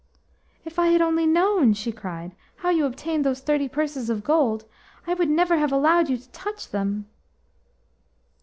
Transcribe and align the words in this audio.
"If 0.65 0.79
I 0.79 0.87
had 0.87 1.01
only 1.03 1.27
known," 1.27 1.73
she 1.75 1.91
cried, 1.91 2.31
"how 2.55 2.69
you 2.71 2.87
obtained 2.87 3.23
those 3.23 3.39
thirty 3.39 3.69
purses 3.69 4.09
of 4.09 4.23
gold, 4.23 4.65
I 5.05 5.13
would 5.13 5.29
never 5.29 5.57
have 5.59 5.71
allowed 5.71 6.09
you 6.09 6.17
to 6.17 6.29
touch 6.31 6.69
them." 6.71 7.05